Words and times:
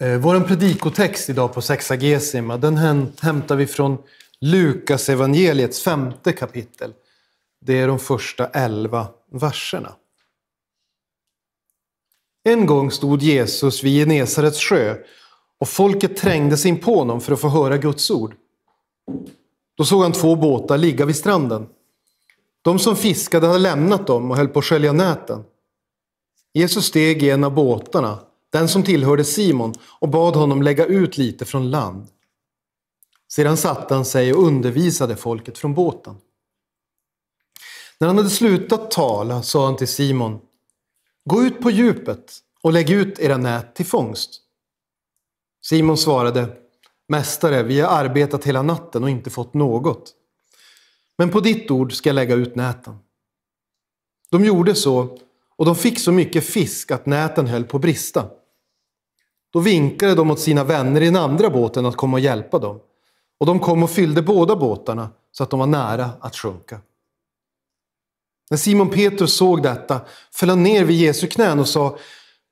Eh, 0.00 0.18
Vår 0.18 0.40
predikotext 0.40 1.30
idag 1.30 1.54
på 1.54 1.62
Sexagesima, 1.62 2.56
den 2.56 2.76
hämtar 3.20 3.56
vi 3.56 3.66
från 3.66 3.98
Lukas 4.40 5.08
evangeliets 5.08 5.82
femte 5.82 6.32
kapitel. 6.32 6.92
Det 7.60 7.78
är 7.78 7.88
de 7.88 7.98
första 7.98 8.46
elva 8.46 9.08
verserna. 9.32 9.92
En 12.44 12.66
gång 12.66 12.90
stod 12.90 13.22
Jesus 13.22 13.84
vid 13.84 13.98
Genesarets 13.98 14.60
sjö 14.60 14.96
och 15.58 15.68
folket 15.68 16.16
trängde 16.16 16.56
sig 16.56 16.68
in 16.68 16.80
på 16.80 16.96
honom 16.96 17.20
för 17.20 17.32
att 17.32 17.40
få 17.40 17.48
höra 17.48 17.76
Guds 17.76 18.10
ord. 18.10 18.34
Då 19.76 19.84
såg 19.84 20.02
han 20.02 20.12
två 20.12 20.36
båtar 20.36 20.78
ligga 20.78 21.04
vid 21.04 21.16
stranden. 21.16 21.66
De 22.62 22.78
som 22.78 22.96
fiskade 22.96 23.46
hade 23.46 23.58
lämnat 23.58 24.06
dem 24.06 24.30
och 24.30 24.36
höll 24.36 24.48
på 24.48 24.58
att 24.58 24.64
skölja 24.64 24.92
näten. 24.92 25.44
Jesus 26.52 26.84
steg 26.84 27.22
i 27.22 27.30
en 27.30 27.44
av 27.44 27.54
båtarna, 27.54 28.18
den 28.50 28.68
som 28.68 28.82
tillhörde 28.82 29.24
Simon, 29.24 29.74
och 30.00 30.08
bad 30.08 30.36
honom 30.36 30.62
lägga 30.62 30.86
ut 30.86 31.18
lite 31.18 31.44
från 31.44 31.70
land. 31.70 32.08
Sedan 33.28 33.56
satte 33.56 33.94
han 33.94 34.04
sig 34.04 34.34
och 34.34 34.42
undervisade 34.42 35.16
folket 35.16 35.58
från 35.58 35.74
båten. 35.74 36.16
När 37.98 38.08
han 38.08 38.16
hade 38.16 38.30
slutat 38.30 38.90
tala 38.90 39.42
sa 39.42 39.64
han 39.64 39.76
till 39.76 39.88
Simon, 39.88 40.40
gå 41.24 41.42
ut 41.42 41.60
på 41.60 41.70
djupet 41.70 42.38
och 42.62 42.72
lägg 42.72 42.90
ut 42.90 43.18
era 43.18 43.36
nät 43.36 43.74
till 43.74 43.86
fångst. 43.86 44.40
Simon 45.62 45.96
svarade, 45.96 46.56
Mästare, 47.08 47.62
vi 47.62 47.80
har 47.80 48.04
arbetat 48.04 48.44
hela 48.44 48.62
natten 48.62 49.02
och 49.02 49.10
inte 49.10 49.30
fått 49.30 49.54
något. 49.54 50.14
Men 51.18 51.30
på 51.30 51.40
ditt 51.40 51.70
ord 51.70 51.92
ska 51.92 52.08
jag 52.08 52.14
lägga 52.14 52.34
ut 52.34 52.56
näten. 52.56 52.98
De 54.30 54.44
gjorde 54.44 54.74
så 54.74 55.18
och 55.56 55.66
de 55.66 55.76
fick 55.76 56.00
så 56.00 56.12
mycket 56.12 56.44
fisk 56.44 56.90
att 56.90 57.06
näten 57.06 57.46
höll 57.46 57.64
på 57.64 57.76
att 57.76 57.80
brista. 57.80 58.30
Då 59.52 59.58
vinkade 59.58 60.14
de 60.14 60.30
åt 60.30 60.40
sina 60.40 60.64
vänner 60.64 61.00
i 61.00 61.04
den 61.04 61.16
andra 61.16 61.50
båten 61.50 61.86
att 61.86 61.96
komma 61.96 62.16
och 62.16 62.20
hjälpa 62.20 62.58
dem. 62.58 62.80
Och 63.40 63.46
de 63.46 63.58
kom 63.58 63.82
och 63.82 63.90
fyllde 63.90 64.22
båda 64.22 64.56
båtarna 64.56 65.08
så 65.32 65.42
att 65.42 65.50
de 65.50 65.58
var 65.58 65.66
nära 65.66 66.10
att 66.20 66.36
sjunka. 66.36 66.80
När 68.50 68.58
Simon 68.58 68.90
Petrus 68.90 69.36
såg 69.36 69.62
detta 69.62 70.00
föll 70.32 70.48
han 70.48 70.62
ner 70.62 70.84
vid 70.84 70.96
Jesu 70.96 71.26
knän 71.26 71.58
och 71.58 71.68
sa 71.68 71.98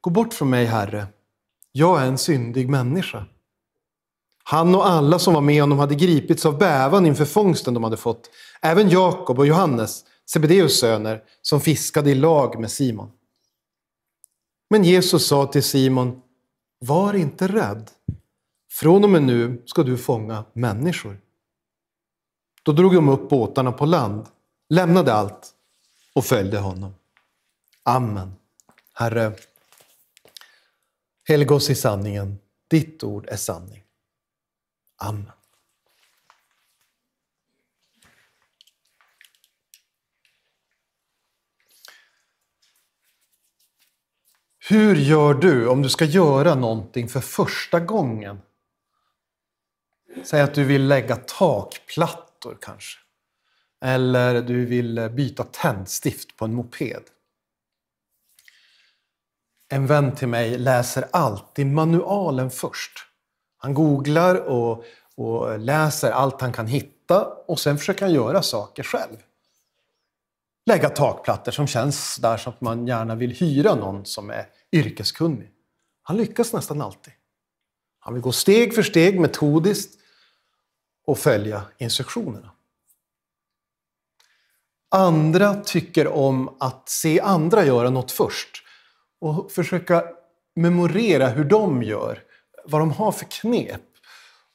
Gå 0.01 0.11
bort 0.11 0.35
från 0.35 0.51
mig, 0.51 0.65
Herre. 0.65 1.07
Jag 1.73 2.03
är 2.03 2.07
en 2.07 2.19
syndig 2.19 2.69
människa. 2.69 3.25
Han 4.45 4.75
och 4.75 4.89
alla 4.89 5.19
som 5.19 5.35
var 5.35 5.41
med 5.41 5.61
honom 5.61 5.79
hade 5.79 5.95
gripits 5.95 6.47
av 6.47 6.59
bävan 6.59 7.07
inför 7.07 7.25
fångsten 7.25 7.75
de 7.75 7.85
hade 7.85 7.97
fått. 7.97 8.31
Även 8.63 8.91
Jakob 8.91 9.39
och 9.39 9.47
Johannes, 9.47 10.05
Sebedeus 10.27 10.81
söner, 10.81 11.23
som 11.43 11.61
fiskade 11.61 12.11
i 12.11 12.15
lag 12.15 12.61
med 12.61 12.71
Simon. 12.71 13.11
Men 14.71 14.85
Jesus 14.85 15.27
sa 15.27 15.47
till 15.47 15.63
Simon, 15.63 16.23
var 16.79 17.15
inte 17.15 17.49
rädd. 17.49 17.91
Från 18.71 19.05
och 19.05 19.11
med 19.11 19.23
nu 19.23 19.63
ska 19.67 19.83
du 19.83 19.99
fånga 19.99 20.45
människor. 20.53 21.21
Då 22.63 22.73
drog 22.73 22.95
de 22.95 23.09
upp 23.09 23.29
båtarna 23.29 23.73
på 23.73 23.87
land, 23.87 24.27
lämnade 24.69 25.13
allt 25.13 25.55
och 26.15 26.25
följde 26.25 26.59
honom. 26.59 26.95
Amen. 27.83 28.33
Herre, 28.95 29.33
helga 31.25 31.55
oss 31.55 31.71
i 31.71 31.75
sanningen. 31.75 32.39
Ditt 32.69 33.05
ord 33.05 33.29
är 33.29 33.37
sanning. 33.37 33.85
Amen. 34.97 35.38
Hur 44.71 44.97
gör 44.97 45.35
du 45.35 45.69
om 45.69 45.83
du 45.83 45.89
ska 45.89 46.05
göra 46.05 46.55
någonting 46.55 47.09
för 47.09 47.21
första 47.21 47.81
gången? 47.81 48.41
Säg 50.25 50.41
att 50.41 50.55
du 50.55 50.65
vill 50.65 50.87
lägga 50.87 51.17
takplattor 51.17 52.59
kanske. 52.61 52.99
Eller 53.85 54.43
du 54.43 54.67
vill 54.67 54.99
eh, 54.99 55.09
byta 55.09 55.45
tändstift 55.45 56.37
på 56.37 56.45
en 56.45 56.55
moped. 56.55 57.03
En 59.69 59.87
vän 59.87 60.15
till 60.15 60.29
mig 60.29 60.59
läser 60.59 61.09
alltid 61.13 61.67
manualen 61.67 62.51
först. 62.51 62.99
Han 63.59 63.75
googlar 63.75 64.35
och, 64.35 64.85
och 65.15 65.59
läser 65.59 66.11
allt 66.11 66.41
han 66.41 66.53
kan 66.53 66.67
hitta 66.67 67.25
och 67.25 67.61
sen 67.61 67.79
försöker 67.79 68.05
han 68.05 68.15
göra 68.15 68.43
saker 68.43 68.83
själv. 68.83 69.17
Lägga 70.67 70.89
takplattor 70.89 71.53
som 71.53 71.67
känns 71.67 72.17
där 72.17 72.37
som 72.37 72.53
att 72.53 72.61
man 72.61 72.87
gärna 72.87 73.15
vill 73.15 73.31
hyra 73.31 73.75
någon 73.75 74.05
som 74.05 74.31
är 74.31 74.47
yrkeskunnig. 74.73 75.51
Han 76.03 76.17
lyckas 76.17 76.53
nästan 76.53 76.81
alltid. 76.81 77.13
Han 77.99 78.15
vill 78.15 78.23
gå 78.23 78.33
steg 78.33 78.75
för 78.75 78.83
steg 78.83 79.21
metodiskt 79.21 79.99
och 81.05 81.19
följa 81.19 81.63
instruktionerna. 81.79 82.51
Andra 84.91 85.55
tycker 85.55 86.09
om 86.09 86.57
att 86.61 86.89
se 86.89 87.21
andra 87.21 87.65
göra 87.65 87.91
något 87.91 88.13
först 88.13 88.63
och 89.21 89.53
försöka 89.53 90.05
memorera 90.55 91.29
hur 91.29 91.45
de 91.45 91.83
gör, 91.83 92.23
vad 92.65 92.81
de 92.81 92.91
har 92.91 93.13
för 93.13 93.25
knep. 93.25 93.83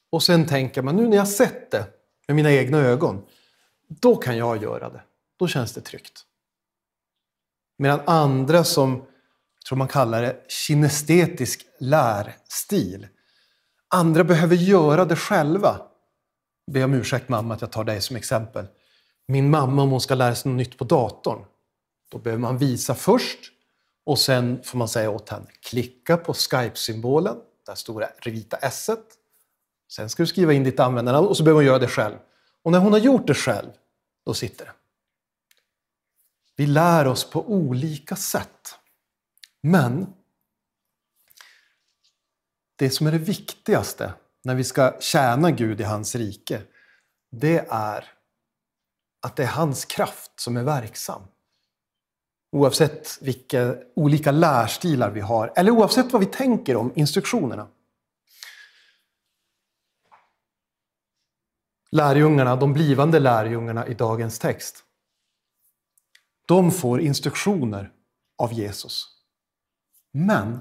Och 0.09 0.23
sen 0.23 0.47
tänker 0.47 0.81
man, 0.81 0.95
nu 0.95 1.07
när 1.07 1.17
jag 1.17 1.27
sett 1.27 1.71
det 1.71 1.85
med 2.27 2.35
mina 2.35 2.51
egna 2.51 2.77
ögon, 2.77 3.25
då 3.87 4.15
kan 4.15 4.37
jag 4.37 4.63
göra 4.63 4.89
det. 4.89 5.01
Då 5.37 5.47
känns 5.47 5.73
det 5.73 5.81
tryggt. 5.81 6.25
Medan 7.77 8.01
andra 8.05 8.63
som, 8.63 9.05
tror 9.67 9.77
man 9.77 9.87
kallar 9.87 10.21
det, 10.21 10.45
kinestetisk 10.47 11.65
lärstil. 11.79 13.07
Andra 13.87 14.23
behöver 14.23 14.55
göra 14.55 15.05
det 15.05 15.15
själva. 15.15 15.81
Be 16.71 16.83
om 16.83 16.93
ursäkt 16.93 17.29
mamma 17.29 17.53
att 17.53 17.61
jag 17.61 17.71
tar 17.71 17.83
dig 17.83 18.01
som 18.01 18.15
exempel. 18.15 18.67
Min 19.27 19.49
mamma 19.49 19.81
om 19.81 19.89
hon 19.89 20.01
ska 20.01 20.15
lära 20.15 20.35
sig 20.35 20.51
något 20.51 20.57
nytt 20.57 20.77
på 20.77 20.83
datorn. 20.83 21.45
Då 22.11 22.17
behöver 22.17 22.41
man 22.41 22.57
visa 22.57 22.95
först 22.95 23.39
och 24.05 24.19
sen 24.19 24.63
får 24.63 24.77
man 24.77 24.87
säga 24.87 25.09
åt 25.09 25.29
henne, 25.29 25.45
klicka 25.61 26.17
på 26.17 26.33
Skype-symbolen, 26.33 27.35
det 27.65 27.75
stora 27.75 28.07
vita 28.25 28.57
s 28.57 28.89
-et. 28.89 29.03
Sen 29.91 30.09
ska 30.09 30.23
du 30.23 30.27
skriva 30.27 30.53
in 30.53 30.63
ditt 30.63 30.79
användarnamn 30.79 31.27
och 31.27 31.37
så 31.37 31.43
behöver 31.43 31.59
hon 31.59 31.65
göra 31.65 31.79
det 31.79 31.87
själv. 31.87 32.15
Och 32.63 32.71
när 32.71 32.79
hon 32.79 32.91
har 32.91 32.99
gjort 32.99 33.27
det 33.27 33.33
själv, 33.33 33.69
då 34.25 34.33
sitter 34.33 34.65
det. 34.65 34.71
Vi 36.55 36.67
lär 36.67 37.07
oss 37.07 37.29
på 37.29 37.51
olika 37.51 38.15
sätt. 38.15 38.79
Men 39.65 40.13
det 42.75 42.89
som 42.89 43.07
är 43.07 43.11
det 43.11 43.17
viktigaste 43.17 44.13
när 44.43 44.55
vi 44.55 44.63
ska 44.63 44.97
tjäna 44.99 45.51
Gud 45.51 45.81
i 45.81 45.83
hans 45.83 46.15
rike, 46.15 46.61
det 47.31 47.65
är 47.69 48.11
att 49.21 49.35
det 49.35 49.43
är 49.43 49.47
hans 49.47 49.85
kraft 49.85 50.31
som 50.35 50.57
är 50.57 50.63
verksam. 50.63 51.21
Oavsett 52.51 53.21
vilka 53.21 53.75
olika 53.95 54.31
lärstilar 54.31 55.11
vi 55.11 55.21
har, 55.21 55.53
eller 55.55 55.71
oavsett 55.71 56.13
vad 56.13 56.19
vi 56.19 56.25
tänker 56.25 56.75
om 56.75 56.91
instruktionerna. 56.95 57.67
Lärjungarna, 61.91 62.55
de 62.55 62.73
blivande 62.73 63.19
lärjungarna 63.19 63.87
i 63.87 63.93
dagens 63.93 64.39
text, 64.39 64.83
de 66.47 66.71
får 66.71 67.01
instruktioner 67.01 67.91
av 68.37 68.53
Jesus. 68.53 69.12
Men 70.13 70.59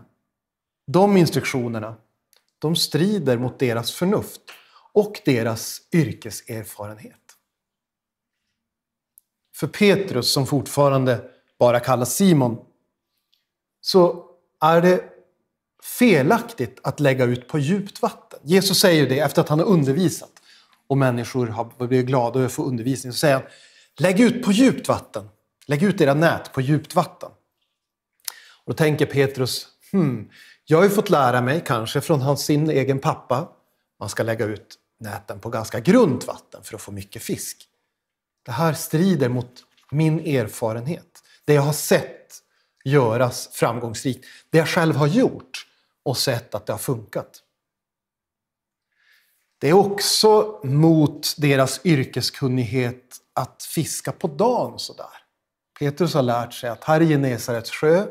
de 0.87 1.17
instruktionerna, 1.17 1.95
de 2.59 2.77
strider 2.77 3.39
mot 3.39 3.59
deras 3.59 3.93
förnuft 3.93 4.41
och 4.93 5.21
deras 5.25 5.81
yrkeserfarenhet. 5.93 7.19
För 9.55 9.67
Petrus, 9.67 10.33
som 10.33 10.47
fortfarande 10.47 11.31
bara 11.59 11.81
kallas 11.81 12.15
Simon, 12.15 12.65
så 13.81 14.25
är 14.61 14.81
det 14.81 15.05
felaktigt 15.83 16.81
att 16.83 17.01
lägga 17.01 17.25
ut 17.25 17.49
på 17.49 17.59
djupt 17.59 18.03
vatten. 18.03 18.41
Jesus 18.43 18.81
säger 18.81 19.09
det 19.09 19.19
efter 19.19 19.43
att 19.43 19.49
han 19.49 19.59
har 19.59 19.67
undervisat 19.67 20.33
och 20.87 20.99
människor 20.99 21.47
har 21.47 21.87
blivit 21.87 22.07
glada 22.07 22.39
över 22.39 22.47
att 22.47 22.53
få 22.53 22.65
undervisning. 22.65 23.13
Så 23.13 23.19
säger 23.19 23.35
han, 23.35 23.45
lägg 23.97 24.21
ut 24.21 24.45
på 24.45 24.53
djupt 24.53 24.89
vatten. 24.89 25.29
Lägg 25.67 25.83
ut 25.83 26.01
era 26.01 26.15
nät 26.15 26.53
på 26.53 26.61
djupt 26.61 26.95
vatten. 26.95 27.31
Och 28.65 28.73
då 28.73 28.77
tänker 28.77 29.07
Petrus, 29.07 29.69
hmm, 29.93 30.31
jag 30.65 30.79
har 30.79 30.85
ju 30.85 30.91
fått 30.91 31.11
lära 31.11 31.41
mig, 31.41 31.63
kanske 31.67 32.01
från 32.01 32.21
hans, 32.21 32.45
sin 32.45 32.71
egen 32.71 32.99
pappa, 32.99 33.49
man 34.01 34.09
ska 34.09 34.23
lägga 34.23 34.45
ut 34.45 34.79
näten 35.01 35.41
på 35.41 35.49
ganska 35.49 35.81
grunt 35.81 36.27
vatten 36.27 36.63
för 36.63 36.75
att 36.75 36.83
få 36.83 36.93
mycket 36.93 37.23
fisk. 37.23 37.69
Det 38.45 38.53
här 38.53 38.73
strider 38.73 39.29
mot 39.29 39.65
min 39.91 40.21
erfarenhet. 40.21 41.23
Det 41.45 41.55
jag 41.55 41.63
har 41.63 41.73
sett 41.73 42.43
göras 42.85 43.49
framgångsrikt. 43.53 44.27
Det 44.51 44.59
jag 44.59 44.69
själv 44.69 44.97
har 44.97 45.07
gjort 45.07 45.67
och 46.03 46.19
sett 46.19 46.55
att 46.55 46.67
det 46.67 46.73
har 46.73 46.79
funkat. 46.79 47.43
Det 49.59 49.69
är 49.69 49.73
också 49.73 50.61
mot 50.65 51.35
deras 51.37 51.81
yrkeskunnighet 51.85 53.17
att 53.33 53.63
fiska 53.63 54.13
på 54.13 54.27
dagen 54.27 54.79
sådär. 54.79 55.07
Petrus 55.79 56.15
har 56.15 56.23
lärt 56.23 56.53
sig 56.53 56.71
att 56.71 56.85
här 56.85 57.01
i 57.01 57.09
Genesarets 57.09 57.71
sjö, 57.71 58.07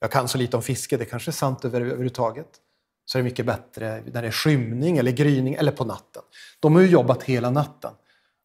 jag 0.00 0.10
kan 0.10 0.28
så 0.28 0.38
lite 0.38 0.56
om 0.56 0.62
fiske, 0.62 0.96
det 0.96 1.04
kanske 1.04 1.30
är 1.30 1.32
sant 1.32 1.64
överhuvudtaget, 1.64 2.48
så 3.04 3.18
är 3.18 3.22
det 3.22 3.24
mycket 3.24 3.46
bättre 3.46 4.02
när 4.06 4.22
det 4.22 4.28
är 4.28 4.32
skymning 4.32 4.98
eller 4.98 5.12
gryning 5.12 5.54
eller 5.54 5.72
på 5.72 5.84
natten. 5.84 6.22
De 6.60 6.74
har 6.74 6.82
ju 6.82 6.88
jobbat 6.88 7.22
hela 7.22 7.50
natten 7.50 7.92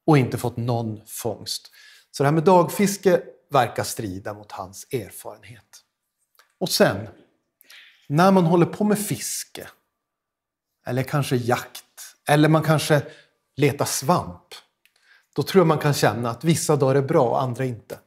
och 0.07 0.17
inte 0.17 0.37
fått 0.37 0.57
någon 0.57 1.01
fångst. 1.07 1.71
Så 2.11 2.23
det 2.23 2.27
här 2.27 2.33
med 2.33 2.43
dagfiske 2.43 3.21
verkar 3.49 3.83
strida 3.83 4.33
mot 4.33 4.51
hans 4.51 4.87
erfarenhet. 4.91 5.81
Och 6.59 6.69
sen, 6.69 7.07
när 8.07 8.31
man 8.31 8.45
håller 8.45 8.65
på 8.65 8.83
med 8.83 8.99
fiske, 8.99 9.67
eller 10.87 11.03
kanske 11.03 11.35
jakt, 11.35 11.85
eller 12.29 12.49
man 12.49 12.63
kanske 12.63 13.01
letar 13.57 13.85
svamp, 13.85 14.55
då 15.35 15.43
tror 15.43 15.59
jag 15.59 15.67
man 15.67 15.79
kan 15.79 15.93
känna 15.93 16.29
att 16.29 16.43
vissa 16.43 16.75
dagar 16.75 16.95
är 16.95 17.01
bra 17.01 17.29
och 17.29 17.41
andra 17.41 17.65
inte. 17.65 17.99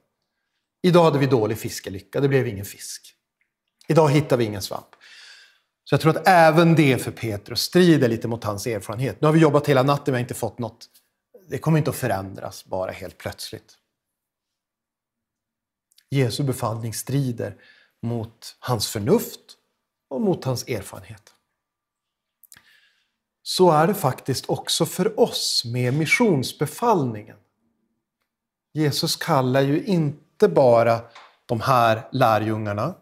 Idag 0.83 1.05
hade 1.05 1.19
vi 1.19 1.27
dålig 1.27 1.59
fiskelycka, 1.59 2.21
det 2.21 2.29
blev 2.29 2.47
ingen 2.47 2.65
fisk. 2.65 3.15
Idag 3.89 4.09
hittar 4.09 4.37
vi 4.37 4.45
ingen 4.45 4.63
svamp. 4.63 4.87
Så 5.85 5.95
jag 5.95 6.01
tror 6.01 6.17
att 6.17 6.29
även 6.29 6.75
det 6.75 7.03
för 7.03 7.11
Petrus 7.11 7.61
strider 7.61 8.09
lite 8.09 8.29
mot 8.29 8.45
hans 8.45 8.67
erfarenhet. 8.67 9.21
Nu 9.21 9.27
har 9.27 9.33
vi 9.33 9.41
jobbat 9.41 9.67
hela 9.67 9.83
natten, 9.83 10.13
vi 10.15 10.19
har 10.19 10.21
inte 10.21 10.35
fått 10.35 10.59
något. 10.59 10.87
Det 11.49 11.59
kommer 11.59 11.79
inte 11.79 11.91
att 11.91 11.97
förändras 11.97 12.65
bara 12.65 12.91
helt 12.91 13.19
plötsligt. 13.19 13.79
Jesu 16.11 16.43
befallning 16.43 16.95
strider 16.95 17.57
mot 18.03 18.57
hans 18.59 18.89
förnuft 18.89 19.41
och 20.11 20.21
mot 20.21 20.45
hans 20.45 20.69
erfarenhet. 20.69 21.33
Så 23.43 23.71
är 23.71 23.87
det 23.87 23.95
faktiskt 23.95 24.51
också 24.51 24.87
för 24.87 25.21
oss 25.21 25.63
med 25.65 25.95
missionsbefallningen. 25.95 27.37
Jesus 28.73 29.17
kallar 29.17 29.61
ju 29.61 29.85
inte 29.85 30.49
bara 30.49 31.01
de 31.47 31.61
här 31.61 32.09
lärjungarna, 32.13 32.95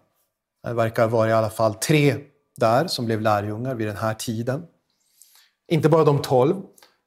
det 0.70 0.74
verkar 0.74 1.08
vara 1.08 1.28
i 1.28 1.32
alla 1.32 1.50
fall 1.50 1.74
tre 1.74 2.16
där 2.56 2.86
som 2.86 3.06
blev 3.06 3.20
lärjungar 3.20 3.74
vid 3.74 3.86
den 3.86 3.96
här 3.96 4.14
tiden. 4.14 4.66
Inte 5.68 5.88
bara 5.88 6.04
de 6.04 6.22
tolv, 6.22 6.62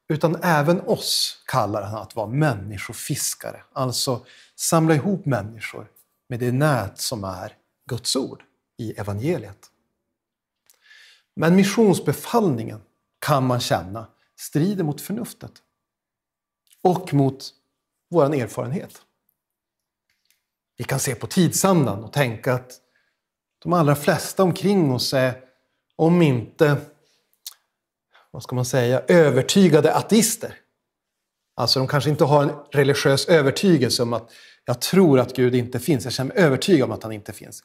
utan 0.09 0.35
även 0.43 0.81
oss 0.81 1.43
kallar 1.47 1.83
han 1.83 2.01
att 2.01 2.15
vara 2.15 2.27
människofiskare. 2.27 3.63
Alltså 3.73 4.25
samla 4.55 4.95
ihop 4.95 5.25
människor 5.25 5.91
med 6.29 6.39
det 6.39 6.51
nät 6.51 6.99
som 6.99 7.23
är 7.23 7.55
Guds 7.89 8.15
ord 8.15 8.43
i 8.77 8.91
evangeliet. 8.91 9.71
Men 11.35 11.55
missionsbefallningen 11.55 12.81
kan 13.19 13.45
man 13.45 13.59
känna 13.59 14.07
strider 14.35 14.83
mot 14.83 15.01
förnuftet 15.01 15.51
och 16.83 17.13
mot 17.13 17.49
vår 18.09 18.35
erfarenhet. 18.35 19.01
Vi 20.77 20.83
kan 20.83 20.99
se 20.99 21.15
på 21.15 21.27
tidsandan 21.27 22.03
och 22.03 22.13
tänka 22.13 22.53
att 22.53 22.81
de 23.59 23.73
allra 23.73 23.95
flesta 23.95 24.43
omkring 24.43 24.91
oss 24.91 25.13
är, 25.13 25.33
om 25.95 26.21
inte, 26.21 26.77
vad 28.31 28.43
ska 28.43 28.55
man 28.55 28.65
säga, 28.65 29.01
övertygade 29.07 29.95
ateister. 29.95 30.53
Alltså 31.55 31.79
de 31.79 31.87
kanske 31.87 32.09
inte 32.09 32.23
har 32.23 32.43
en 32.43 32.51
religiös 32.71 33.27
övertygelse 33.27 34.03
om 34.03 34.13
att 34.13 34.31
jag 34.65 34.81
tror 34.81 35.19
att 35.19 35.35
Gud 35.35 35.55
inte 35.55 35.79
finns, 35.79 36.03
jag 36.03 36.13
känner 36.13 36.33
mig 36.33 36.43
övertygad 36.43 36.85
om 36.85 36.91
att 36.91 37.03
han 37.03 37.11
inte 37.11 37.33
finns. 37.33 37.63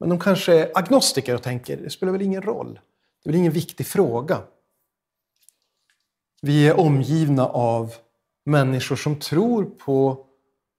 Men 0.00 0.08
de 0.08 0.20
kanske 0.20 0.54
är 0.54 0.70
agnostiker 0.74 1.34
och 1.34 1.42
tänker, 1.42 1.76
det 1.76 1.90
spelar 1.90 2.12
väl 2.12 2.22
ingen 2.22 2.42
roll. 2.42 2.74
Det 3.22 3.28
är 3.28 3.32
väl 3.32 3.38
ingen 3.38 3.52
viktig 3.52 3.86
fråga. 3.86 4.42
Vi 6.42 6.68
är 6.68 6.80
omgivna 6.80 7.46
av 7.46 7.94
människor 8.44 8.96
som 8.96 9.20
tror 9.20 9.64
på 9.64 10.26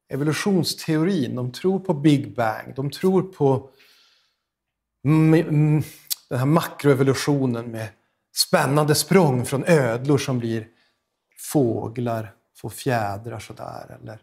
evolutionsteorin, 0.09 1.35
de 1.35 1.51
tror 1.51 1.79
på 1.79 1.93
Big 1.93 2.35
Bang, 2.35 2.75
de 2.75 2.91
tror 2.91 3.21
på 3.21 3.69
Mm, 5.05 5.33
mm, 5.33 5.83
den 6.29 6.39
här 6.39 6.45
makroevolutionen 6.45 7.71
med 7.71 7.89
spännande 8.35 8.95
språng 8.95 9.45
från 9.45 9.63
ödlor 9.65 10.17
som 10.17 10.39
blir 10.39 10.67
fåglar, 11.37 12.33
får 12.55 12.69
fjädrar 12.69 13.39
sådär. 13.39 13.97
Eller 14.01 14.19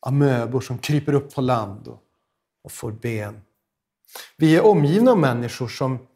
amöbor 0.00 0.60
som 0.60 0.78
kryper 0.78 1.12
upp 1.12 1.34
på 1.34 1.40
land 1.40 1.88
och, 1.88 2.02
och 2.64 2.72
får 2.72 2.92
ben. 2.92 3.42
Vi 4.36 4.56
är 4.56 4.64
omgivna 4.64 5.10
av 5.10 5.18
människor 5.18 5.68
som, 5.68 6.06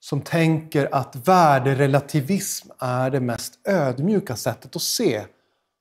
som 0.00 0.20
tänker 0.20 0.94
att 0.94 1.28
värderelativism 1.28 2.70
är 2.78 3.10
det 3.10 3.20
mest 3.20 3.60
ödmjuka 3.64 4.36
sättet 4.36 4.76
att 4.76 4.82
se 4.82 5.26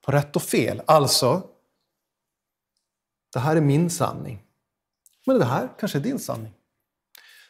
på 0.05 0.11
rätt 0.11 0.35
och 0.35 0.43
fel. 0.43 0.81
Alltså, 0.85 1.47
det 3.33 3.39
här 3.39 3.55
är 3.55 3.61
min 3.61 3.89
sanning. 3.89 4.43
Men 5.25 5.39
det 5.39 5.45
här 5.45 5.69
kanske 5.79 5.97
är 5.97 6.03
din 6.03 6.19
sanning. 6.19 6.53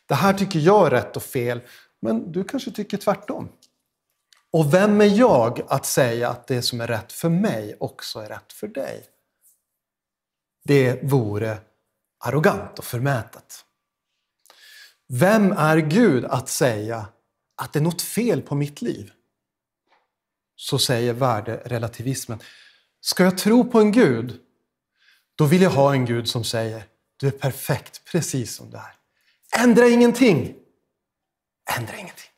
Det 0.05 0.15
här 0.15 0.33
tycker 0.33 0.59
jag 0.59 0.88
är 0.88 0.91
rätt 0.91 1.15
och 1.15 1.23
fel, 1.23 1.61
men 2.00 2.31
du 2.31 2.44
kanske 2.44 2.71
tycker 2.71 2.97
tvärtom. 2.97 3.50
Och 4.51 4.73
vem 4.73 5.01
är 5.01 5.05
jag 5.05 5.61
att 5.67 5.85
säga 5.85 6.29
att 6.29 6.47
det 6.47 6.61
som 6.61 6.81
är 6.81 6.88
rätt 6.88 7.11
för 7.11 7.29
mig 7.29 7.77
också 7.79 8.19
är 8.19 8.29
rätt 8.29 8.53
för 8.53 8.67
dig? 8.67 9.05
Det 10.63 11.03
vore 11.03 11.57
arrogant 12.19 12.79
och 12.79 12.85
förmätet. 12.85 13.65
Vem 15.07 15.51
är 15.51 15.77
Gud 15.77 16.25
att 16.25 16.50
säga 16.50 17.07
att 17.55 17.73
det 17.73 17.79
är 17.79 17.83
något 17.83 18.01
fel 18.01 18.41
på 18.41 18.55
mitt 18.55 18.81
liv? 18.81 19.11
Så 20.55 20.79
säger 20.79 21.13
värderelativismen. 21.13 22.39
Ska 23.00 23.23
jag 23.23 23.38
tro 23.38 23.71
på 23.71 23.79
en 23.79 23.91
Gud, 23.91 24.39
då 25.35 25.45
vill 25.45 25.61
jag 25.61 25.69
ha 25.69 25.94
en 25.94 26.05
Gud 26.05 26.29
som 26.29 26.44
säger 26.44 26.83
du 27.17 27.27
är 27.27 27.31
perfekt 27.31 28.01
precis 28.05 28.55
som 28.55 28.69
du 28.69 28.77
är. 28.77 28.95
Ändra 29.59 29.88
ingenting. 29.88 30.55
Ändra 31.77 31.97
ingenting. 31.97 32.29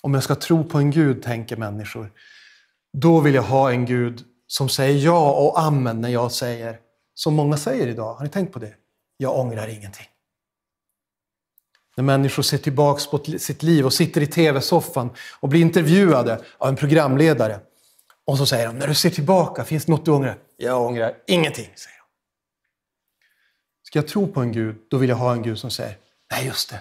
Om 0.00 0.14
jag 0.14 0.22
ska 0.22 0.34
tro 0.34 0.64
på 0.64 0.78
en 0.78 0.90
Gud, 0.90 1.22
tänker 1.22 1.56
människor, 1.56 2.12
då 2.92 3.20
vill 3.20 3.34
jag 3.34 3.42
ha 3.42 3.70
en 3.70 3.86
Gud 3.86 4.24
som 4.46 4.68
säger 4.68 5.04
ja 5.04 5.32
och 5.32 5.60
amen 5.60 6.00
när 6.00 6.08
jag 6.08 6.32
säger, 6.32 6.78
som 7.14 7.34
många 7.34 7.56
säger 7.56 7.86
idag. 7.86 8.14
Har 8.14 8.24
ni 8.24 8.30
tänkt 8.30 8.52
på 8.52 8.58
det? 8.58 8.74
Jag 9.16 9.38
ångrar 9.38 9.68
ingenting. 9.68 10.06
När 11.96 12.04
människor 12.04 12.42
ser 12.42 12.58
tillbaks 12.58 13.06
på 13.06 13.18
sitt 13.18 13.62
liv 13.62 13.86
och 13.86 13.92
sitter 13.92 14.20
i 14.20 14.26
tv-soffan 14.26 15.10
och 15.40 15.48
blir 15.48 15.60
intervjuade 15.60 16.44
av 16.58 16.68
en 16.68 16.76
programledare. 16.76 17.60
Och 18.24 18.38
så 18.38 18.46
säger 18.46 18.66
de, 18.66 18.78
när 18.78 18.88
du 18.88 18.94
ser 18.94 19.10
tillbaka, 19.10 19.64
finns 19.64 19.84
det 19.84 19.92
något 19.92 20.04
du 20.04 20.10
ångrar? 20.10 20.38
Jag 20.56 20.82
ångrar 20.82 21.14
ingenting, 21.26 21.70
säger 21.74 21.97
de. 21.97 21.97
Ska 23.88 23.98
jag 23.98 24.08
tro 24.08 24.32
på 24.32 24.40
en 24.40 24.52
Gud, 24.52 24.76
då 24.88 24.98
vill 24.98 25.08
jag 25.08 25.16
ha 25.16 25.32
en 25.32 25.42
Gud 25.42 25.58
som 25.58 25.70
säger, 25.70 25.98
nej 26.30 26.46
just 26.46 26.70
det, 26.70 26.80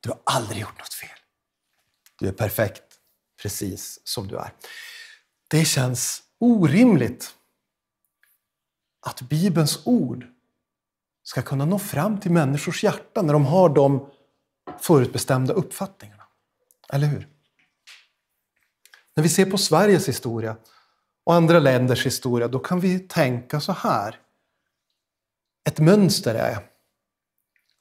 du 0.00 0.08
har 0.08 0.18
aldrig 0.24 0.60
gjort 0.60 0.78
något 0.78 0.94
fel. 0.94 1.18
Du 2.18 2.28
är 2.28 2.32
perfekt, 2.32 2.82
precis 3.42 4.00
som 4.04 4.28
du 4.28 4.36
är. 4.36 4.52
Det 5.48 5.64
känns 5.64 6.22
orimligt 6.38 7.34
att 9.06 9.22
Bibelns 9.22 9.86
ord 9.86 10.26
ska 11.22 11.42
kunna 11.42 11.64
nå 11.64 11.78
fram 11.78 12.20
till 12.20 12.30
människors 12.30 12.84
hjärtan 12.84 13.26
när 13.26 13.32
de 13.32 13.46
har 13.46 13.68
de 13.68 14.10
förutbestämda 14.80 15.54
uppfattningarna. 15.54 16.24
Eller 16.92 17.06
hur? 17.06 17.28
När 19.14 19.22
vi 19.22 19.28
ser 19.28 19.50
på 19.50 19.58
Sveriges 19.58 20.08
historia 20.08 20.56
och 21.24 21.34
andra 21.34 21.58
länders 21.58 22.06
historia, 22.06 22.48
då 22.48 22.58
kan 22.58 22.80
vi 22.80 22.98
tänka 22.98 23.60
så 23.60 23.72
här. 23.72 24.20
Ett 25.64 25.78
mönster 25.78 26.34
är 26.34 26.66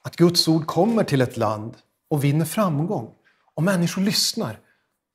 att 0.02 0.16
Guds 0.16 0.48
ord 0.48 0.68
kommer 0.68 1.04
till 1.04 1.22
ett 1.22 1.38
land 1.38 1.78
och 2.10 2.24
vinner 2.24 2.46
framgång. 2.46 3.16
Och 3.56 3.64
människor 3.64 4.02
lyssnar 4.02 4.60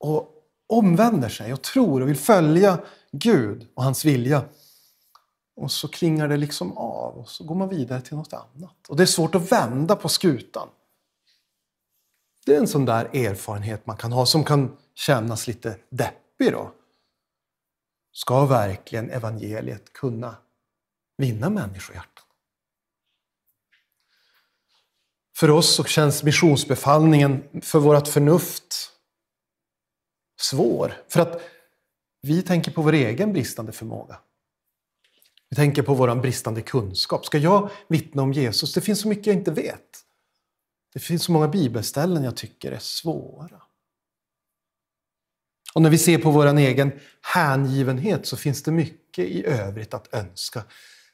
och 0.01 0.31
omvänder 0.67 1.29
sig 1.29 1.53
och 1.53 1.63
tror 1.63 2.01
och 2.01 2.09
vill 2.09 2.17
följa 2.17 2.79
Gud 3.13 3.69
och 3.75 3.85
hans 3.85 4.05
vilja. 4.05 4.45
Och 5.57 5.73
så 5.73 5.89
klingar 5.89 6.29
det 6.29 6.37
liksom 6.37 6.79
av 6.79 7.19
och 7.19 7.29
så 7.29 7.45
går 7.45 7.55
man 7.55 7.69
vidare 7.69 8.01
till 8.01 8.17
något 8.17 8.33
annat. 8.33 8.89
Och 8.89 8.97
det 8.97 9.03
är 9.03 9.07
svårt 9.07 9.35
att 9.35 9.53
vända 9.53 9.97
på 9.97 10.09
skutan. 10.09 10.69
Det 12.47 12.55
är 12.55 12.59
en 12.59 12.69
sån 12.69 12.85
där 12.85 13.05
erfarenhet 13.05 13.87
man 13.87 13.97
kan 13.97 14.13
ha 14.13 14.27
som 14.27 14.45
kan 14.45 14.77
kännas 14.95 15.47
lite 15.47 15.79
deppig 15.91 16.53
då. 16.53 16.73
Ska 18.13 18.47
verkligen 18.47 19.11
evangeliet 19.11 19.93
kunna 19.93 20.37
vinna 21.17 21.51
människohjärtan? 21.51 22.14
För 25.37 25.51
oss 25.51 25.75
så 25.75 25.85
känns 25.85 26.23
missionsbefallningen 26.23 27.43
för 27.63 27.79
vårt 27.79 28.09
förnuft 28.09 28.91
svår. 30.41 31.03
För 31.09 31.21
att 31.21 31.43
vi 32.23 32.43
tänker 32.43 32.71
på 32.71 32.83
vår 32.83 32.93
egen 32.93 33.33
bristande 33.33 33.73
förmåga. 33.73 34.19
Vi 35.49 35.57
tänker 35.57 35.83
på 35.83 35.95
vår 35.95 36.15
bristande 36.15 36.63
kunskap. 36.63 37.27
Ska 37.27 37.39
jag 37.39 37.71
vittna 37.89 38.23
om 38.23 38.33
Jesus? 38.33 38.75
Det 38.75 38.81
finns 38.81 39.01
så 39.01 39.09
mycket 39.09 39.27
jag 39.27 39.37
inte 39.37 39.51
vet. 39.51 40.05
Det 40.93 41.01
finns 41.01 41.25
så 41.25 41.33
många 41.33 41.49
bibelställen 41.49 42.25
jag 42.25 42.37
tycker 42.37 42.73
är 42.73 42.79
svåra. 42.79 43.63
Och 45.75 45.83
när 45.83 45.91
vi 45.91 45.99
ser 45.99 46.19
på 46.19 46.31
vår 46.31 46.59
egen 46.59 46.93
hängivenhet 47.35 48.27
så 48.27 48.37
finns 48.37 48.63
det 48.63 48.71
mycket 48.71 49.25
i 49.25 49.47
övrigt 49.47 49.95
att 49.95 50.15
önska. 50.15 50.65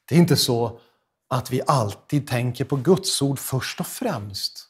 Det 0.04 0.14
är 0.14 0.18
inte 0.18 0.36
så 0.36 0.80
att 1.30 1.50
vi 1.50 1.62
alltid 1.66 2.28
tänker 2.28 2.64
på 2.64 2.76
Guds 2.76 3.22
ord 3.22 3.38
först 3.38 3.80
och 3.80 3.86
främst. 3.86 4.66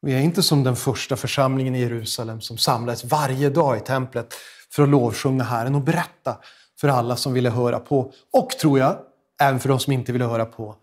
Vi 0.00 0.14
är 0.14 0.20
inte 0.20 0.42
som 0.42 0.64
den 0.64 0.76
första 0.76 1.16
församlingen 1.16 1.74
i 1.74 1.80
Jerusalem 1.80 2.40
som 2.40 2.58
samlades 2.58 3.04
varje 3.04 3.50
dag 3.50 3.76
i 3.76 3.80
templet 3.80 4.34
för 4.70 4.82
att 4.82 4.88
lovsjunga 4.88 5.44
Herren 5.44 5.74
och 5.74 5.80
berätta 5.80 6.38
för 6.80 6.88
alla 6.88 7.16
som 7.16 7.32
ville 7.32 7.50
höra 7.50 7.80
på. 7.80 8.12
Och, 8.32 8.50
tror 8.50 8.78
jag, 8.78 8.98
även 9.40 9.60
för 9.60 9.68
de 9.68 9.80
som 9.80 9.92
inte 9.92 10.12
ville 10.12 10.24
höra 10.24 10.46
på, 10.46 10.76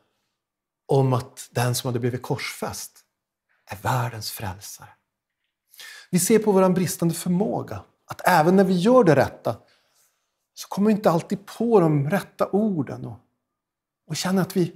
om 0.87 1.13
att 1.13 1.49
den 1.51 1.75
som 1.75 1.87
hade 1.87 1.99
blivit 1.99 2.21
korsfäst 2.21 2.91
är 3.65 3.77
världens 3.81 4.31
frälsare. 4.31 4.89
Vi 6.09 6.19
ser 6.19 6.39
på 6.39 6.51
vår 6.51 6.69
bristande 6.69 7.13
förmåga 7.13 7.81
att 8.07 8.21
även 8.27 8.55
när 8.55 8.63
vi 8.63 8.73
gör 8.73 9.03
det 9.03 9.15
rätta 9.15 9.55
så 10.53 10.67
kommer 10.67 10.87
vi 10.87 10.93
inte 10.93 11.11
alltid 11.11 11.45
på 11.45 11.79
de 11.79 12.09
rätta 12.09 12.47
orden 12.47 13.05
och, 13.05 13.19
och 14.05 14.15
känner 14.15 14.41
att 14.41 14.57
vi 14.57 14.75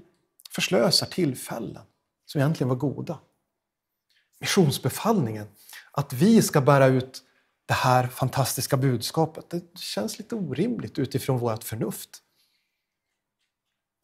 förslösar 0.49 1.07
tillfällen 1.07 1.83
som 2.25 2.41
egentligen 2.41 2.69
var 2.69 2.75
goda. 2.75 3.19
Missionsbefallningen, 4.39 5.47
att 5.91 6.13
vi 6.13 6.41
ska 6.41 6.61
bära 6.61 6.85
ut 6.85 7.23
det 7.65 7.73
här 7.73 8.07
fantastiska 8.07 8.77
budskapet, 8.77 9.49
det 9.49 9.77
känns 9.77 10.17
lite 10.17 10.35
orimligt 10.35 10.99
utifrån 10.99 11.39
vårt 11.39 11.63
förnuft 11.63 12.23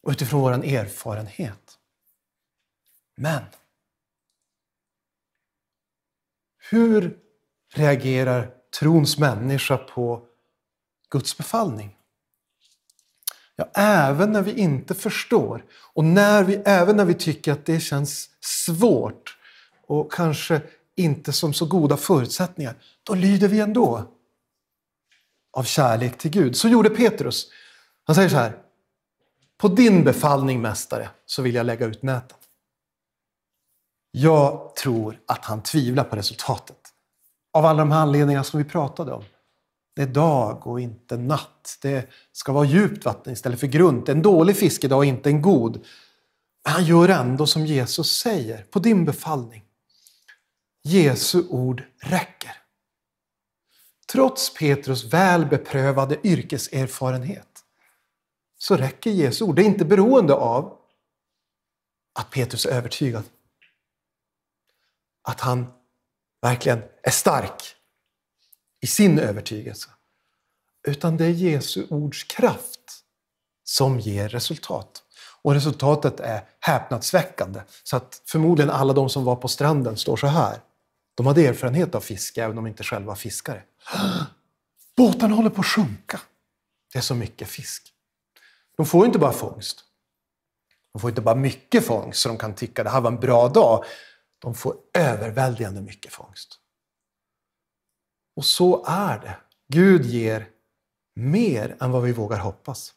och 0.02 0.10
utifrån 0.10 0.40
vår 0.40 0.52
erfarenhet. 0.52 1.78
Men 3.16 3.42
hur 6.70 7.18
reagerar 7.74 8.54
trons 8.80 9.18
människa 9.18 9.76
på 9.76 10.26
Guds 11.10 11.36
befallning? 11.36 11.95
Ja, 13.56 13.70
även 13.74 14.32
när 14.32 14.42
vi 14.42 14.52
inte 14.52 14.94
förstår 14.94 15.64
och 15.94 16.04
när 16.04 16.44
vi, 16.44 16.54
även 16.54 16.96
när 16.96 17.04
vi 17.04 17.14
tycker 17.14 17.52
att 17.52 17.66
det 17.66 17.80
känns 17.80 18.30
svårt 18.40 19.38
och 19.86 20.12
kanske 20.12 20.62
inte 20.96 21.32
som 21.32 21.54
så 21.54 21.66
goda 21.66 21.96
förutsättningar, 21.96 22.74
då 23.02 23.14
lyder 23.14 23.48
vi 23.48 23.60
ändå. 23.60 24.12
Av 25.52 25.62
kärlek 25.62 26.18
till 26.18 26.30
Gud. 26.30 26.56
Så 26.56 26.68
gjorde 26.68 26.90
Petrus. 26.90 27.46
Han 28.04 28.14
säger 28.14 28.28
så 28.28 28.36
här. 28.36 28.58
På 29.58 29.68
din 29.68 30.04
befallning, 30.04 30.62
mästare, 30.62 31.08
så 31.26 31.42
vill 31.42 31.54
jag 31.54 31.66
lägga 31.66 31.86
ut 31.86 32.02
näten. 32.02 32.38
Jag 34.10 34.74
tror 34.76 35.20
att 35.26 35.44
han 35.44 35.62
tvivlar 35.62 36.04
på 36.04 36.16
resultatet. 36.16 36.76
Av 37.52 37.64
alla 37.64 37.78
de 37.78 37.90
här 37.90 38.00
anledningarna 38.00 38.44
som 38.44 38.58
vi 38.58 38.64
pratade 38.64 39.12
om. 39.12 39.24
Det 39.96 40.02
är 40.02 40.06
dag 40.06 40.66
och 40.66 40.80
inte 40.80 41.16
natt. 41.16 41.78
Det 41.82 42.08
ska 42.32 42.52
vara 42.52 42.64
djupt 42.64 43.04
vatten 43.04 43.32
istället 43.32 43.60
för 43.60 43.66
grunt. 43.66 44.08
En 44.08 44.22
dålig 44.22 44.56
fiskedag 44.56 44.98
och 44.98 45.04
inte 45.04 45.30
en 45.30 45.42
god. 45.42 45.84
Men 46.64 46.72
han 46.72 46.84
gör 46.84 47.08
ändå 47.08 47.46
som 47.46 47.66
Jesus 47.66 48.18
säger, 48.18 48.62
på 48.62 48.78
din 48.78 49.04
befallning. 49.04 49.64
Jesu 50.82 51.48
ord 51.48 51.82
räcker. 52.02 52.56
Trots 54.12 54.54
Petrus 54.54 55.04
väl 55.04 55.46
beprövade 55.46 56.26
yrkeserfarenhet 56.26 57.64
så 58.58 58.76
räcker 58.76 59.10
Jesu 59.10 59.44
ord. 59.44 59.56
Det 59.56 59.62
är 59.62 59.66
inte 59.66 59.84
beroende 59.84 60.34
av 60.34 60.78
att 62.12 62.30
Petrus 62.30 62.66
är 62.66 62.70
övertygad. 62.70 63.24
Att 65.22 65.40
han 65.40 65.66
verkligen 66.42 66.82
är 67.02 67.10
stark 67.10 67.75
i 68.86 68.88
sin 68.88 69.18
övertygelse. 69.18 69.88
Utan 70.88 71.16
det 71.16 71.24
är 71.24 71.30
Jesu 71.30 71.86
ords 71.90 72.24
kraft 72.24 72.80
som 73.64 74.00
ger 74.00 74.28
resultat. 74.28 75.02
Och 75.42 75.54
resultatet 75.54 76.20
är 76.20 76.44
häpnadsväckande. 76.60 77.60
Så 77.84 77.96
att 77.96 78.22
förmodligen 78.26 78.70
alla 78.70 78.92
de 78.92 79.08
som 79.08 79.24
var 79.24 79.36
på 79.36 79.48
stranden 79.48 79.96
står 79.96 80.16
så 80.16 80.26
här. 80.26 80.60
De 81.14 81.26
hade 81.26 81.46
erfarenhet 81.46 81.94
av 81.94 82.00
fiske, 82.00 82.44
även 82.44 82.58
om 82.58 82.64
de 82.64 82.70
inte 82.70 82.84
själva 82.84 83.06
var 83.06 83.14
fiskare. 83.14 83.62
Båtarna 84.96 85.34
håller 85.34 85.50
på 85.50 85.60
att 85.60 85.66
sjunka. 85.66 86.20
Det 86.92 86.98
är 86.98 87.02
så 87.02 87.14
mycket 87.14 87.48
fisk. 87.48 87.92
De 88.76 88.86
får 88.86 89.06
inte 89.06 89.18
bara 89.18 89.32
fångst. 89.32 89.84
De 90.92 91.00
får 91.00 91.10
inte 91.10 91.22
bara 91.22 91.34
mycket 91.34 91.86
fångst 91.86 92.20
så 92.20 92.28
de 92.28 92.38
kan 92.38 92.54
tycka 92.54 92.84
det 92.84 92.90
här 92.90 93.00
var 93.00 93.10
en 93.10 93.20
bra 93.20 93.48
dag. 93.48 93.84
De 94.38 94.54
får 94.54 94.76
överväldigande 94.94 95.80
mycket 95.80 96.12
fångst. 96.12 96.60
Och 98.36 98.44
så 98.44 98.84
är 98.86 99.18
det. 99.18 99.36
Gud 99.68 100.04
ger 100.04 100.48
mer 101.14 101.76
än 101.80 101.90
vad 101.90 102.02
vi 102.02 102.12
vågar 102.12 102.38
hoppas. 102.38 102.94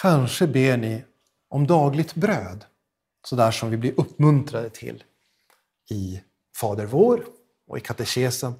Kanske 0.00 0.46
ber 0.46 0.76
ni 0.76 1.04
om 1.48 1.66
dagligt 1.66 2.14
bröd, 2.14 2.64
sådär 3.26 3.50
som 3.50 3.70
vi 3.70 3.76
blir 3.76 4.00
uppmuntrade 4.00 4.70
till 4.70 5.04
i 5.90 6.22
Fader 6.56 6.86
vår 6.86 7.26
och 7.66 7.78
i 7.78 7.80
katekesen. 7.80 8.54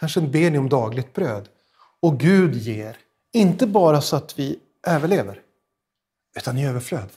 Kanske 0.00 0.20
ber 0.20 0.50
ni 0.50 0.58
om 0.58 0.68
dagligt 0.68 1.12
bröd. 1.12 1.48
Och 2.00 2.20
Gud 2.20 2.54
ger, 2.54 2.98
inte 3.32 3.66
bara 3.66 4.00
så 4.00 4.16
att 4.16 4.38
vi 4.38 4.60
överlever, 4.86 5.42
utan 6.36 6.58
i 6.58 6.66
överflöd. 6.66 7.10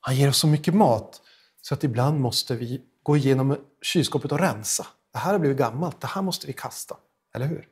Han 0.00 0.16
ger 0.16 0.28
oss 0.28 0.38
så 0.38 0.46
mycket 0.46 0.74
mat 0.74 1.22
så 1.62 1.74
att 1.74 1.84
ibland 1.84 2.20
måste 2.20 2.56
vi 2.56 2.82
gå 3.02 3.16
igenom 3.16 3.56
kylskåpet 3.82 4.32
och 4.32 4.38
rensa. 4.38 4.86
Det 5.12 5.18
här 5.18 5.32
har 5.32 5.38
blivit 5.38 5.58
gammalt, 5.58 6.00
det 6.00 6.06
här 6.06 6.22
måste 6.22 6.46
vi 6.46 6.52
kasta. 6.52 6.96
Eller 7.34 7.46
hur? 7.46 7.68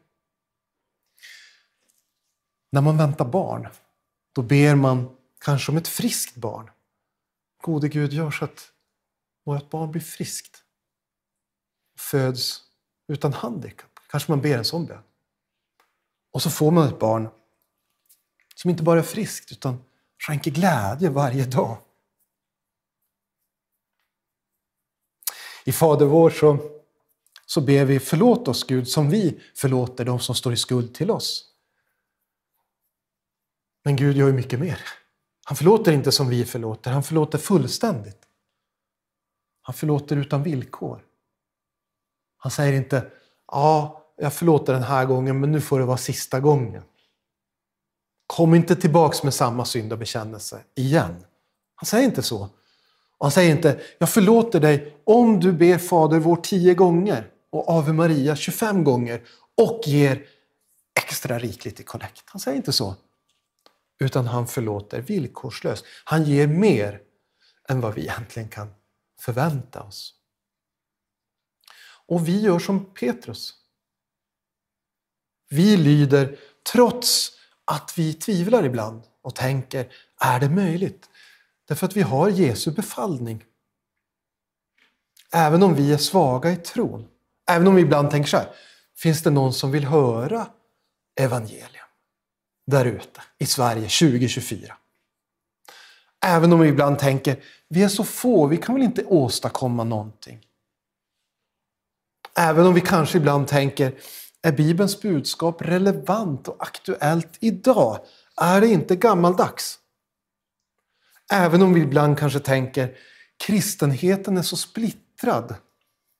När 2.70 2.80
man 2.80 2.96
väntar 2.96 3.24
barn, 3.24 3.68
då 4.32 4.42
ber 4.42 4.74
man 4.74 5.16
kanske 5.38 5.72
om 5.72 5.78
ett 5.78 5.88
friskt 5.88 6.36
barn. 6.36 6.70
Gode 7.62 7.88
Gud, 7.88 8.12
gör 8.12 8.30
så 8.30 8.44
att 8.44 8.72
vårt 9.44 9.70
barn 9.70 9.90
blir 9.90 10.02
friskt. 10.02 10.64
Föds 11.98 12.62
utan 13.08 13.32
handikapp. 13.32 13.90
Kanske 14.08 14.32
man 14.32 14.40
ber 14.40 14.58
en 14.58 14.64
sån 14.64 14.86
bön. 14.86 15.02
Och 16.30 16.42
så 16.42 16.50
får 16.50 16.70
man 16.70 16.88
ett 16.88 16.98
barn 16.98 17.28
som 18.54 18.70
inte 18.70 18.82
bara 18.82 18.98
är 18.98 19.02
friskt 19.02 19.52
utan 19.52 19.84
skänker 20.18 20.50
glädje 20.50 21.10
varje 21.10 21.44
dag. 21.44 21.78
I 25.64 25.72
Fader 25.72 26.06
vår 26.06 26.30
så, 26.30 26.77
så 27.50 27.60
ber 27.60 27.84
vi 27.84 28.00
förlåt 28.00 28.48
oss 28.48 28.64
Gud 28.64 28.88
som 28.88 29.10
vi 29.10 29.40
förlåter 29.54 30.04
de 30.04 30.20
som 30.20 30.34
står 30.34 30.52
i 30.52 30.56
skuld 30.56 30.94
till 30.94 31.10
oss. 31.10 31.44
Men 33.84 33.96
Gud 33.96 34.16
gör 34.16 34.26
ju 34.26 34.32
mycket 34.32 34.60
mer. 34.60 34.80
Han 35.44 35.56
förlåter 35.56 35.92
inte 35.92 36.12
som 36.12 36.28
vi 36.28 36.44
förlåter, 36.44 36.90
han 36.90 37.02
förlåter 37.02 37.38
fullständigt. 37.38 38.18
Han 39.62 39.74
förlåter 39.74 40.16
utan 40.16 40.42
villkor. 40.42 41.00
Han 42.36 42.50
säger 42.50 42.72
inte 42.72 43.10
ja, 43.46 44.04
jag 44.16 44.32
förlåter 44.32 44.72
den 44.72 44.82
här 44.82 45.06
gången 45.06 45.40
men 45.40 45.52
nu 45.52 45.60
får 45.60 45.78
det 45.78 45.84
vara 45.84 45.96
sista 45.96 46.40
gången. 46.40 46.82
Kom 48.26 48.54
inte 48.54 48.76
tillbaks 48.76 49.22
med 49.22 49.34
samma 49.34 49.64
synd 49.64 49.92
och 49.92 49.98
bekännelse 49.98 50.60
igen. 50.74 51.24
Han 51.74 51.86
säger 51.86 52.04
inte 52.04 52.22
så. 52.22 52.40
Och 53.18 53.26
han 53.26 53.30
säger 53.30 53.50
inte 53.50 53.80
jag 53.98 54.10
förlåter 54.10 54.60
dig 54.60 54.96
om 55.04 55.40
du 55.40 55.52
ber 55.52 55.78
Fader 55.78 56.18
vår 56.18 56.36
tio 56.36 56.74
gånger 56.74 57.30
och 57.50 57.70
Ave 57.70 57.92
Maria 57.92 58.36
25 58.36 58.84
gånger 58.84 59.22
och 59.54 59.80
ger 59.86 60.26
extra 60.94 61.38
rikligt 61.38 61.80
i 61.80 61.82
kollekt. 61.82 62.22
Han 62.26 62.40
säger 62.40 62.56
inte 62.56 62.72
så. 62.72 62.96
Utan 64.00 64.26
han 64.26 64.46
förlåter 64.46 65.00
villkorslöst. 65.00 65.84
Han 66.04 66.24
ger 66.24 66.46
mer 66.46 67.00
än 67.68 67.80
vad 67.80 67.94
vi 67.94 68.00
egentligen 68.00 68.48
kan 68.48 68.74
förvänta 69.20 69.82
oss. 69.82 70.14
Och 72.06 72.28
vi 72.28 72.40
gör 72.40 72.58
som 72.58 72.94
Petrus. 72.94 73.54
Vi 75.48 75.76
lyder 75.76 76.38
trots 76.72 77.38
att 77.64 77.98
vi 77.98 78.14
tvivlar 78.14 78.64
ibland 78.64 79.02
och 79.22 79.34
tänker, 79.34 79.92
är 80.20 80.40
det 80.40 80.48
möjligt? 80.48 81.10
Därför 81.68 81.86
att 81.86 81.96
vi 81.96 82.02
har 82.02 82.28
Jesu 82.28 82.70
befallning. 82.70 83.44
Även 85.32 85.62
om 85.62 85.74
vi 85.74 85.92
är 85.92 85.98
svaga 85.98 86.50
i 86.50 86.56
tron. 86.56 87.08
Även 87.48 87.68
om 87.68 87.74
vi 87.74 87.82
ibland 87.82 88.10
tänker 88.10 88.28
så 88.28 88.36
här, 88.36 88.48
finns 88.96 89.22
det 89.22 89.30
någon 89.30 89.52
som 89.52 89.70
vill 89.70 89.84
höra 89.84 90.46
evangelium? 91.20 91.86
Där 92.66 92.84
ute 92.84 93.22
i 93.38 93.46
Sverige 93.46 93.82
2024. 93.82 94.76
Även 96.26 96.52
om 96.52 96.60
vi 96.60 96.68
ibland 96.68 96.98
tänker, 96.98 97.42
vi 97.68 97.82
är 97.82 97.88
så 97.88 98.04
få, 98.04 98.46
vi 98.46 98.56
kan 98.56 98.74
väl 98.74 98.84
inte 98.84 99.04
åstadkomma 99.04 99.84
någonting. 99.84 100.40
Även 102.38 102.66
om 102.66 102.74
vi 102.74 102.80
kanske 102.80 103.18
ibland 103.18 103.48
tänker, 103.48 103.94
är 104.42 104.52
Bibelns 104.52 105.02
budskap 105.02 105.62
relevant 105.62 106.48
och 106.48 106.62
aktuellt 106.62 107.36
idag? 107.40 107.98
Är 108.40 108.60
det 108.60 108.68
inte 108.68 108.96
gammaldags? 108.96 109.78
Även 111.32 111.62
om 111.62 111.74
vi 111.74 111.80
ibland 111.80 112.18
kanske 112.18 112.40
tänker, 112.40 112.96
kristenheten 113.36 114.36
är 114.36 114.42
så 114.42 114.56
splittrad. 114.56 115.54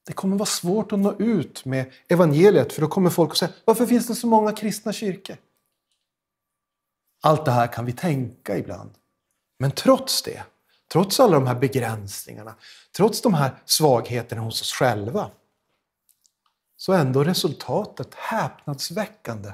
Det 0.08 0.14
kommer 0.14 0.36
vara 0.36 0.46
svårt 0.46 0.92
att 0.92 0.98
nå 0.98 1.14
ut 1.18 1.64
med 1.64 1.92
evangeliet 2.08 2.72
för 2.72 2.80
då 2.80 2.88
kommer 2.88 3.10
folk 3.10 3.30
att 3.30 3.36
säga, 3.36 3.52
varför 3.64 3.86
finns 3.86 4.06
det 4.06 4.14
så 4.14 4.26
många 4.26 4.52
kristna 4.52 4.92
kyrkor? 4.92 5.36
Allt 7.22 7.44
det 7.44 7.50
här 7.50 7.66
kan 7.66 7.84
vi 7.84 7.92
tänka 7.92 8.58
ibland. 8.58 8.90
Men 9.58 9.70
trots 9.70 10.22
det 10.22 10.42
trots 10.92 11.20
alla 11.20 11.34
de 11.34 11.46
här 11.46 11.54
begränsningarna, 11.54 12.54
trots 12.96 13.20
de 13.20 13.34
här 13.34 13.62
svagheterna 13.64 14.42
hos 14.42 14.60
oss 14.60 14.72
själva, 14.72 15.30
så 16.76 16.92
är 16.92 16.98
ändå 16.98 17.24
resultatet 17.24 18.14
häpnadsväckande. 18.14 19.52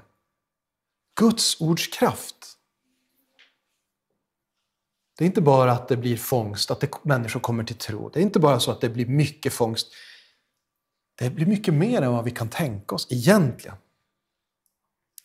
Guds 1.20 1.60
ords 1.60 1.86
kraft. 1.86 2.58
Det 5.18 5.24
är 5.24 5.26
inte 5.26 5.40
bara 5.40 5.72
att 5.72 5.88
det 5.88 5.96
blir 5.96 6.16
fångst, 6.16 6.70
att 6.70 6.80
det, 6.80 6.90
människor 7.02 7.40
kommer 7.40 7.64
till 7.64 7.76
tro. 7.76 8.08
Det 8.08 8.20
är 8.20 8.22
inte 8.22 8.40
bara 8.40 8.60
så 8.60 8.70
att 8.70 8.80
det 8.80 8.88
blir 8.88 9.06
mycket 9.06 9.52
fångst. 9.52 9.92
Det 11.14 11.30
blir 11.30 11.46
mycket 11.46 11.74
mer 11.74 12.02
än 12.02 12.12
vad 12.12 12.24
vi 12.24 12.30
kan 12.30 12.48
tänka 12.48 12.94
oss 12.94 13.06
egentligen. 13.10 13.76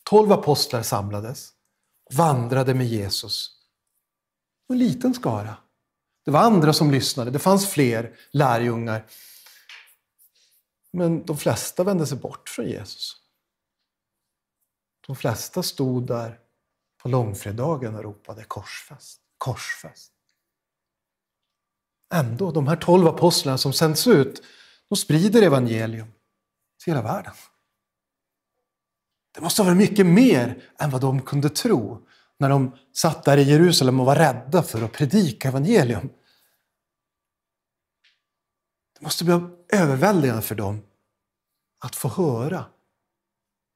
Tolv 0.04 0.32
apostlar 0.32 0.84
samlades, 0.84 1.54
vandrade 2.14 2.74
med 2.74 2.88
Jesus. 2.88 3.56
En 4.70 4.78
liten 4.78 5.14
skara. 5.14 5.58
Det 6.26 6.32
var 6.32 6.40
andra 6.40 6.74
som 6.74 6.92
lyssnade, 6.92 7.32
det 7.32 7.40
fanns 7.40 7.70
fler 7.70 8.18
lärjungar. 8.32 9.06
Men 10.94 11.26
de 11.26 11.38
flesta 11.38 11.84
vände 11.84 12.08
sig 12.08 12.18
bort 12.18 12.50
från 12.50 12.70
Jesus. 12.70 13.16
De 15.08 15.16
flesta 15.16 15.64
stod 15.64 16.08
där 16.08 16.40
på 17.02 17.10
långfredagen 17.10 17.96
och 17.96 18.04
ropade 18.04 18.44
korsfäst, 18.44 19.22
korsfäst. 19.38 20.14
Ändå, 22.14 22.52
de 22.52 22.68
här 22.68 22.76
tolv 22.76 23.08
apostlarna 23.08 23.58
som 23.58 23.74
sänds 23.74 24.08
ut, 24.08 24.44
de 24.90 24.96
sprider 24.96 25.42
evangelium 25.42 26.08
till 26.84 26.94
hela 26.94 27.02
världen. 27.02 27.34
Det 29.34 29.42
måste 29.42 29.62
ha 29.62 29.70
varit 29.70 29.78
mycket 29.78 30.06
mer 30.06 30.64
än 30.80 30.90
vad 30.90 31.02
de 31.02 31.22
kunde 31.22 31.50
tro 31.50 32.08
när 32.38 32.50
de 32.50 32.78
satt 32.94 33.24
där 33.24 33.38
i 33.38 33.44
Jerusalem 33.44 34.00
och 34.00 34.06
var 34.06 34.16
rädda 34.16 34.64
för 34.64 34.82
att 34.82 34.92
predika 34.92 35.48
evangelium. 35.48 36.10
Det 39.00 39.02
måste 39.02 39.24
bli 39.24 39.34
överväldigande 39.70 40.42
för 40.42 40.56
dem 40.56 40.82
att 41.80 41.96
få 41.96 42.08
höra. 42.08 42.66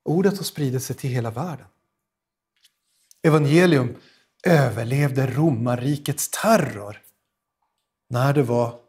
Ordet 0.06 0.38
har 0.38 0.44
spridit 0.44 0.84
sig 0.84 0.96
till 0.96 1.10
hela 1.10 1.32
världen. 1.32 1.68
Evangelium 3.22 3.96
överlevde 4.44 5.28
romarrikets 5.28 6.30
terror 6.30 7.02
när 8.10 8.34
det 8.34 8.44
var 8.44 8.83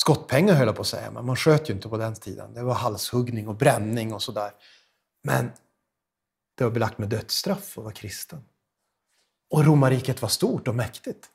skottpengar 0.00 0.54
höll 0.54 0.66
jag 0.66 0.76
på 0.76 0.82
att 0.82 0.88
säga, 0.88 1.10
men 1.10 1.26
man 1.26 1.36
sköt 1.36 1.70
ju 1.70 1.74
inte 1.74 1.88
på 1.88 1.96
den 1.96 2.14
tiden. 2.14 2.54
Det 2.54 2.62
var 2.62 2.74
halshuggning 2.74 3.48
och 3.48 3.54
bränning 3.54 4.12
och 4.12 4.22
sådär. 4.22 4.50
Men 5.22 5.50
det 6.54 6.64
var 6.64 6.70
belagt 6.70 6.98
med 6.98 7.08
dödsstraff 7.08 7.78
att 7.78 7.84
vara 7.84 7.94
kristen. 7.94 8.44
Och 9.50 9.64
romarriket 9.64 10.22
var 10.22 10.28
stort 10.28 10.68
och 10.68 10.74
mäktigt. 10.74 11.26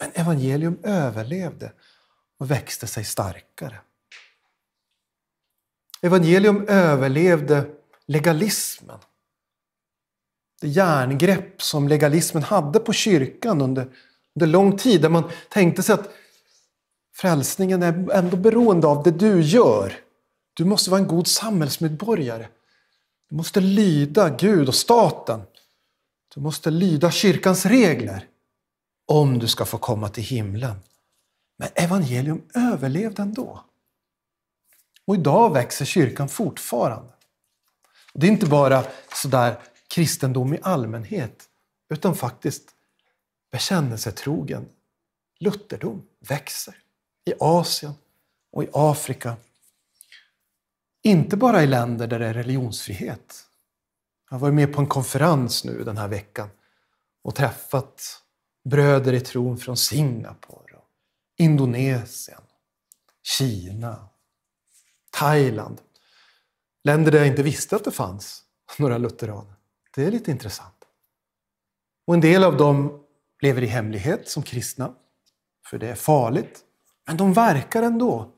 Men 0.00 0.10
evangelium 0.14 0.78
överlevde 0.82 1.72
och 2.38 2.50
växte 2.50 2.86
sig 2.86 3.04
starkare. 3.04 3.80
Evangelium 6.02 6.66
överlevde 6.68 7.66
legalismen. 8.06 8.98
Det 10.60 10.68
järngrepp 10.68 11.62
som 11.62 11.88
legalismen 11.88 12.42
hade 12.42 12.80
på 12.80 12.92
kyrkan 12.92 13.60
under, 13.60 13.96
under 14.34 14.46
lång 14.46 14.78
tid. 14.78 15.02
Där 15.02 15.08
man 15.08 15.30
tänkte 15.48 15.82
sig 15.82 15.94
att 15.94 16.10
frälsningen 17.20 17.82
är 17.82 18.12
ändå 18.12 18.36
beroende 18.36 18.86
av 18.86 19.02
det 19.02 19.10
du 19.10 19.42
gör. 19.42 20.00
Du 20.54 20.64
måste 20.64 20.90
vara 20.90 21.00
en 21.00 21.06
god 21.08 21.26
samhällsmedborgare. 21.26 22.48
Du 23.30 23.36
måste 23.36 23.60
lyda 23.60 24.28
Gud 24.28 24.68
och 24.68 24.74
staten. 24.74 25.42
Du 26.34 26.40
måste 26.40 26.70
lyda 26.70 27.10
kyrkans 27.10 27.66
regler 27.66 28.26
om 29.06 29.38
du 29.38 29.48
ska 29.48 29.64
få 29.64 29.78
komma 29.78 30.08
till 30.08 30.24
himlen. 30.24 30.76
Men 31.56 31.68
evangelium 31.74 32.42
överlevde 32.54 33.22
ändå. 33.22 33.64
Och 35.04 35.14
idag 35.14 35.52
växer 35.52 35.84
kyrkan 35.84 36.28
fortfarande. 36.28 37.12
Det 38.14 38.26
är 38.26 38.30
inte 38.30 38.46
bara 38.46 38.84
sådär 39.14 39.58
kristendom 39.88 40.54
i 40.54 40.58
allmänhet, 40.62 41.48
utan 41.90 42.14
faktiskt 42.14 42.70
bekännelsetrogen 43.50 44.68
lutherdom 45.40 46.02
växer 46.20 46.74
i 47.28 47.34
Asien 47.40 47.92
och 48.52 48.64
i 48.64 48.68
Afrika. 48.72 49.36
Inte 51.02 51.36
bara 51.36 51.62
i 51.62 51.66
länder 51.66 52.06
där 52.06 52.18
det 52.18 52.26
är 52.26 52.34
religionsfrihet. 52.34 53.46
Jag 54.30 54.34
har 54.34 54.40
varit 54.40 54.54
med 54.54 54.74
på 54.74 54.80
en 54.80 54.86
konferens 54.86 55.64
nu 55.64 55.84
den 55.84 55.96
här 55.96 56.08
veckan 56.08 56.48
och 57.22 57.34
träffat 57.34 58.22
bröder 58.64 59.12
i 59.12 59.20
tron 59.20 59.58
från 59.58 59.76
Singapore, 59.76 60.78
Indonesien, 61.36 62.42
Kina, 63.22 64.08
Thailand. 65.10 65.80
Länder 66.84 67.12
där 67.12 67.18
jag 67.18 67.28
inte 67.28 67.42
visste 67.42 67.76
att 67.76 67.84
det 67.84 67.90
fanns 67.90 68.44
några 68.78 68.98
lutheraner. 68.98 69.54
Det 69.94 70.04
är 70.04 70.10
lite 70.10 70.30
intressant. 70.30 70.84
Och 72.06 72.14
en 72.14 72.20
del 72.20 72.44
av 72.44 72.56
dem 72.56 73.04
lever 73.42 73.62
i 73.62 73.66
hemlighet 73.66 74.28
som 74.28 74.42
kristna, 74.42 74.94
för 75.70 75.78
det 75.78 75.88
är 75.88 75.94
farligt. 75.94 76.64
Men 77.08 77.16
de 77.16 77.32
verkar 77.32 77.82
ändå. 77.82 78.32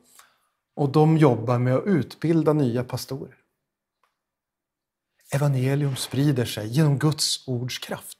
Och 0.75 0.89
de 0.89 1.17
jobbar 1.17 1.59
med 1.59 1.75
att 1.75 1.85
utbilda 1.85 2.53
nya 2.53 2.83
pastorer. 2.83 3.37
Evangelium 5.33 5.95
sprider 5.95 6.45
sig 6.45 6.67
genom 6.67 6.99
Guds 6.99 7.47
ords 7.47 7.79
kraft. 7.79 8.17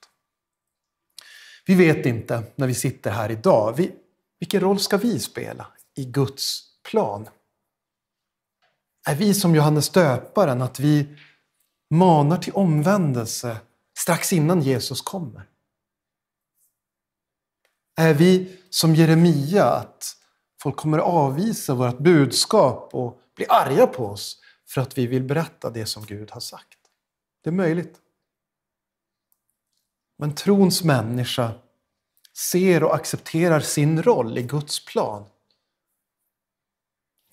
Vi 1.65 1.75
vet 1.75 2.05
inte 2.05 2.43
när 2.55 2.67
vi 2.67 2.75
sitter 2.75 3.11
här 3.11 3.31
idag, 3.31 3.73
vi, 3.77 3.91
vilken 4.39 4.61
roll 4.61 4.79
ska 4.79 4.97
vi 4.97 5.19
spela 5.19 5.67
i 5.95 6.05
Guds 6.05 6.63
plan? 6.83 7.29
Är 9.07 9.15
vi 9.15 9.33
som 9.33 9.55
Johannes 9.55 9.89
döparen, 9.89 10.61
att 10.61 10.79
vi 10.79 11.17
manar 11.89 12.37
till 12.37 12.53
omvändelse 12.53 13.57
strax 13.97 14.33
innan 14.33 14.61
Jesus 14.61 15.01
kommer? 15.01 15.49
Är 17.95 18.13
vi 18.13 18.57
som 18.69 18.95
Jeremia, 18.95 19.65
att 19.65 20.17
folk 20.61 20.75
kommer 20.75 20.97
att 20.97 21.03
avvisa 21.03 21.73
vårt 21.73 21.97
budskap 21.97 22.89
och 22.93 23.21
bli 23.35 23.45
arga 23.49 23.87
på 23.87 24.05
oss 24.05 24.41
för 24.67 24.81
att 24.81 24.97
vi 24.97 25.07
vill 25.07 25.23
berätta 25.23 25.69
det 25.69 25.85
som 25.85 26.05
Gud 26.05 26.31
har 26.31 26.41
sagt? 26.41 26.77
Det 27.43 27.49
är 27.49 27.53
möjligt. 27.53 27.97
Men 30.17 30.35
trons 30.35 30.83
människa 30.83 31.51
ser 32.37 32.83
och 32.83 32.95
accepterar 32.95 33.59
sin 33.59 34.03
roll 34.03 34.37
i 34.37 34.43
Guds 34.43 34.85
plan. 34.85 35.29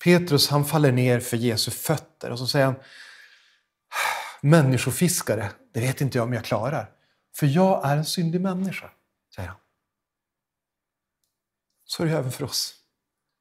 Petrus 0.04 0.48
han 0.48 0.64
faller 0.64 0.92
ner 0.92 1.20
för 1.20 1.36
Jesu 1.36 1.70
fötter 1.70 2.30
och 2.30 2.38
så 2.38 2.46
säger 2.46 2.66
han 2.66 2.74
Människofiskare, 4.40 5.52
det 5.72 5.80
vet 5.80 6.00
inte 6.00 6.18
jag 6.18 6.24
om 6.24 6.32
jag 6.32 6.44
klarar. 6.44 6.90
För 7.36 7.46
jag 7.46 7.90
är 7.90 7.96
en 7.96 8.04
syndig 8.04 8.40
människa, 8.40 8.90
säger 9.34 9.48
han. 9.48 9.58
Så 11.84 12.02
är 12.02 12.06
det 12.06 12.12
även 12.12 12.32
för 12.32 12.44
oss. 12.44 12.74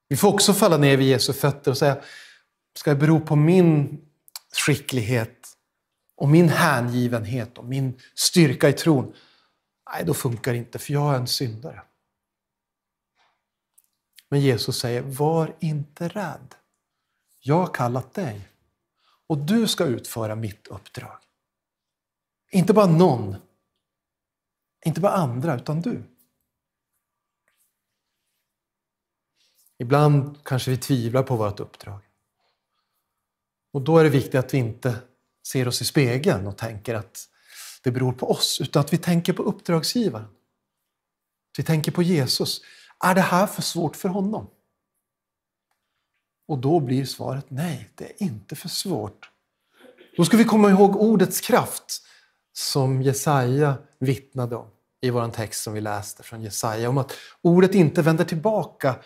Vi 0.08 0.16
får 0.16 0.28
också 0.28 0.52
falla 0.52 0.76
ner 0.76 0.96
vid 0.96 1.08
Jesu 1.08 1.32
fötter 1.32 1.70
och 1.70 1.78
säga, 1.78 2.02
ska 2.74 2.90
det 2.90 2.96
bero 2.96 3.20
på 3.20 3.36
min 3.36 4.00
skicklighet 4.66 5.56
och 6.16 6.28
min 6.28 6.48
hängivenhet 6.48 7.58
och 7.58 7.64
min 7.64 8.00
styrka 8.14 8.68
i 8.68 8.72
tron? 8.72 9.14
Nej, 9.92 10.04
då 10.04 10.14
funkar 10.14 10.52
det 10.52 10.58
inte, 10.58 10.78
för 10.78 10.92
jag 10.92 11.14
är 11.14 11.18
en 11.18 11.26
syndare. 11.26 11.82
Men 14.28 14.40
Jesus 14.40 14.78
säger, 14.78 15.02
var 15.02 15.56
inte 15.60 16.08
rädd. 16.08 16.54
Jag 17.40 17.58
har 17.58 17.74
kallat 17.74 18.14
dig 18.14 18.48
och 19.26 19.38
du 19.38 19.68
ska 19.68 19.84
utföra 19.84 20.34
mitt 20.34 20.66
uppdrag. 20.66 21.18
Inte 22.50 22.72
bara 22.72 22.86
någon, 22.86 23.36
inte 24.84 25.00
bara 25.00 25.12
andra, 25.12 25.56
utan 25.56 25.80
du. 25.80 26.02
Ibland 29.78 30.44
kanske 30.44 30.70
vi 30.70 30.76
tvivlar 30.76 31.22
på 31.22 31.36
vårt 31.36 31.60
uppdrag. 31.60 32.00
Och 33.72 33.82
då 33.82 33.98
är 33.98 34.04
det 34.04 34.10
viktigt 34.10 34.34
att 34.34 34.54
vi 34.54 34.58
inte 34.58 34.96
ser 35.46 35.68
oss 35.68 35.82
i 35.82 35.84
spegeln 35.84 36.46
och 36.46 36.56
tänker 36.56 36.94
att 36.94 37.28
det 37.82 37.90
beror 37.90 38.12
på 38.12 38.30
oss, 38.30 38.60
utan 38.60 38.80
att 38.80 38.92
vi 38.92 38.98
tänker 38.98 39.32
på 39.32 39.42
uppdragsgivaren. 39.42 40.28
Vi 41.56 41.64
tänker 41.64 41.92
på 41.92 42.02
Jesus. 42.02 42.60
Är 43.04 43.14
det 43.14 43.20
här 43.20 43.46
för 43.46 43.62
svårt 43.62 43.96
för 43.96 44.08
honom? 44.08 44.50
Och 46.48 46.58
då 46.58 46.80
blir 46.80 47.04
svaret 47.04 47.44
nej, 47.48 47.90
det 47.94 48.04
är 48.04 48.22
inte 48.22 48.56
för 48.56 48.68
svårt. 48.68 49.30
Då 50.16 50.24
ska 50.24 50.36
vi 50.36 50.44
komma 50.44 50.70
ihåg 50.70 50.96
ordets 50.96 51.40
kraft 51.40 52.02
som 52.52 53.02
Jesaja 53.02 53.78
vittnade 53.98 54.56
om 54.56 54.70
i 55.00 55.10
vår 55.10 55.28
text 55.28 55.62
som 55.62 55.72
vi 55.72 55.80
läste 55.80 56.22
från 56.22 56.42
Jesaja. 56.42 56.88
Om 56.88 56.98
att 56.98 57.16
ordet 57.42 57.74
inte 57.74 58.02
vänder 58.02 58.24
tillbaka 58.24 58.96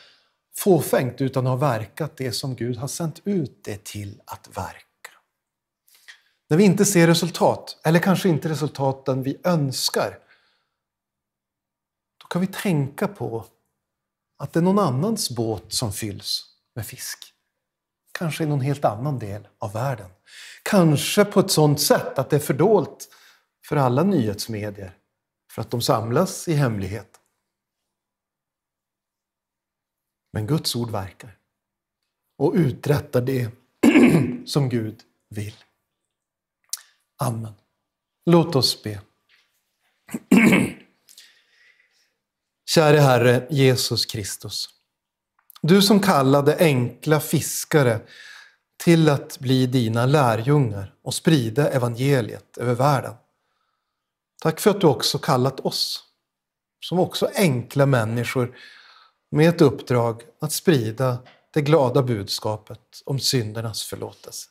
fåfängt 0.56 1.20
utan 1.20 1.46
har 1.46 1.56
verkat 1.56 2.16
det 2.16 2.32
som 2.32 2.54
Gud 2.54 2.76
har 2.76 2.88
sänt 2.88 3.20
ut 3.24 3.64
det 3.64 3.84
till 3.84 4.20
att 4.24 4.56
verka. 4.56 5.10
När 6.48 6.56
vi 6.56 6.64
inte 6.64 6.84
ser 6.84 7.06
resultat, 7.06 7.80
eller 7.84 8.00
kanske 8.00 8.28
inte 8.28 8.48
resultaten 8.48 9.22
vi 9.22 9.40
önskar, 9.44 10.18
då 12.20 12.26
kan 12.26 12.40
vi 12.40 12.46
tänka 12.46 13.08
på 13.08 13.44
att 14.38 14.52
det 14.52 14.60
är 14.60 14.62
någon 14.62 14.78
annans 14.78 15.30
båt 15.30 15.64
som 15.68 15.92
fylls 15.92 16.44
med 16.74 16.86
fisk. 16.86 17.18
Kanske 18.12 18.44
i 18.44 18.46
någon 18.46 18.60
helt 18.60 18.84
annan 18.84 19.18
del 19.18 19.48
av 19.58 19.72
världen. 19.72 20.10
Kanske 20.62 21.24
på 21.24 21.40
ett 21.40 21.50
sådant 21.50 21.80
sätt 21.80 22.18
att 22.18 22.30
det 22.30 22.36
är 22.36 22.40
fördolt 22.40 23.08
för 23.68 23.76
alla 23.76 24.02
nyhetsmedier 24.02 24.96
för 25.50 25.62
att 25.62 25.70
de 25.70 25.82
samlas 25.82 26.48
i 26.48 26.52
hemlighet. 26.52 27.11
Men 30.32 30.46
Guds 30.46 30.76
ord 30.76 30.90
verkar 30.90 31.38
och 32.38 32.52
uträttar 32.54 33.20
det 33.20 33.50
som 34.46 34.68
Gud 34.68 35.00
vill. 35.28 35.54
Amen. 37.16 37.54
Låt 38.26 38.56
oss 38.56 38.82
be. 38.82 39.00
Käre 42.66 42.98
Herre 42.98 43.46
Jesus 43.50 44.06
Kristus. 44.06 44.68
Du 45.62 45.82
som 45.82 46.00
kallade 46.00 46.56
enkla 46.58 47.20
fiskare 47.20 48.00
till 48.84 49.08
att 49.08 49.38
bli 49.38 49.66
dina 49.66 50.06
lärjungar 50.06 50.94
och 51.02 51.14
sprida 51.14 51.70
evangeliet 51.70 52.58
över 52.58 52.74
världen. 52.74 53.14
Tack 54.42 54.60
för 54.60 54.70
att 54.70 54.80
du 54.80 54.86
också 54.86 55.18
kallat 55.18 55.60
oss, 55.60 56.04
som 56.80 56.98
också 56.98 57.30
enkla 57.34 57.86
människor 57.86 58.56
med 59.32 59.48
ett 59.48 59.60
uppdrag 59.60 60.22
att 60.38 60.52
sprida 60.52 61.18
det 61.50 61.62
glada 61.62 62.02
budskapet 62.02 63.02
om 63.04 63.18
syndernas 63.18 63.82
förlåtelse. 63.82 64.48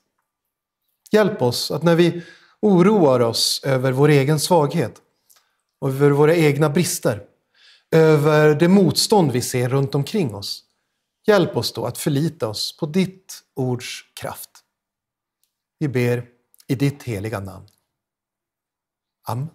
Hjälp 1.11 1.41
oss 1.41 1.71
att 1.71 1.83
när 1.83 1.95
vi 1.95 2.23
oroar 2.59 3.19
oss 3.19 3.61
över 3.63 3.91
vår 3.91 4.09
egen 4.09 4.39
svaghet 4.39 5.01
över 5.85 6.09
våra 6.09 6.35
egna 6.35 6.69
brister, 6.69 7.23
över 7.91 8.55
det 8.55 8.67
motstånd 8.67 9.31
vi 9.31 9.41
ser 9.41 9.69
runt 9.69 9.95
omkring 9.95 10.35
oss, 10.35 10.63
hjälp 11.27 11.57
oss 11.57 11.73
då 11.73 11.85
att 11.85 11.97
förlita 11.97 12.47
oss 12.47 12.77
på 12.77 12.85
ditt 12.85 13.43
ords 13.55 14.05
kraft. 14.13 14.49
Vi 15.79 15.87
ber 15.87 16.25
i 16.67 16.75
ditt 16.75 17.03
heliga 17.03 17.39
namn. 17.39 17.67
Amen. 19.27 19.49